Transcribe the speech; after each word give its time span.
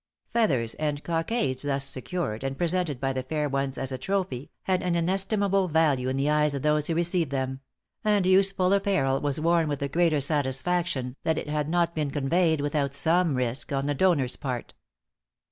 Feathers 0.31 0.73
and 0.79 1.03
cockades 1.03 1.61
thus 1.61 1.83
secured, 1.85 2.43
and 2.43 2.57
presented 2.57 2.99
by 2.99 3.13
the 3.13 3.21
fair 3.21 3.47
ones 3.47 3.77
as 3.77 3.91
a 3.91 3.99
trophy, 3.99 4.49
had 4.63 4.81
an 4.81 4.95
inestimable 4.95 5.67
value 5.67 6.09
in 6.09 6.17
the 6.17 6.27
eyes 6.27 6.55
of 6.55 6.63
those 6.63 6.87
who 6.87 6.95
received 6.95 7.29
them; 7.29 7.59
and 8.03 8.25
useful 8.25 8.73
apparel 8.73 9.21
was 9.21 9.39
worn 9.39 9.67
with 9.67 9.77
the 9.77 9.87
greater 9.87 10.19
satisfaction, 10.19 11.17
that 11.23 11.37
it 11.37 11.47
had 11.49 11.69
not 11.69 11.93
been 11.93 12.09
conveyed 12.09 12.61
without 12.61 12.95
some 12.95 13.35
risk 13.35 13.71
on 13.71 13.85
the 13.85 13.93
donor's 13.93 14.35
part. 14.37 14.73